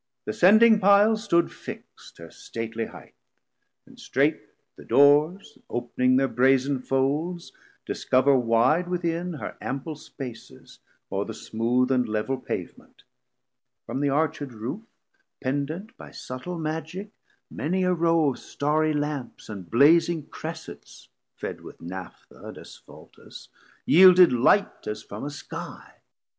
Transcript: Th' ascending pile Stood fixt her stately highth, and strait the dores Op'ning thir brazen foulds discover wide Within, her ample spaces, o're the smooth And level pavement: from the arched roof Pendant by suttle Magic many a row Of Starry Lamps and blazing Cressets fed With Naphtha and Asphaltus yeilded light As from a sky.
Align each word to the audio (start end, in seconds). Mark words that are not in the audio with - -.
Th' 0.25 0.29
ascending 0.29 0.79
pile 0.79 1.15
Stood 1.15 1.51
fixt 1.51 2.17
her 2.17 2.31
stately 2.31 2.87
highth, 2.87 3.13
and 3.85 3.99
strait 3.99 4.41
the 4.75 4.83
dores 4.83 5.59
Op'ning 5.69 6.17
thir 6.17 6.27
brazen 6.27 6.79
foulds 6.79 7.51
discover 7.85 8.35
wide 8.35 8.87
Within, 8.89 9.33
her 9.33 9.55
ample 9.61 9.95
spaces, 9.95 10.79
o're 11.11 11.23
the 11.25 11.35
smooth 11.35 11.91
And 11.91 12.09
level 12.09 12.37
pavement: 12.39 13.03
from 13.85 13.99
the 13.99 14.09
arched 14.09 14.41
roof 14.41 14.81
Pendant 15.39 15.95
by 15.97 16.09
suttle 16.09 16.57
Magic 16.59 17.11
many 17.51 17.83
a 17.83 17.93
row 17.93 18.31
Of 18.31 18.39
Starry 18.39 18.93
Lamps 18.93 19.49
and 19.49 19.69
blazing 19.69 20.25
Cressets 20.29 21.09
fed 21.35 21.61
With 21.61 21.79
Naphtha 21.79 22.47
and 22.47 22.57
Asphaltus 22.57 23.49
yeilded 23.87 24.31
light 24.31 24.87
As 24.87 25.03
from 25.03 25.23
a 25.25 25.29
sky. 25.29 26.01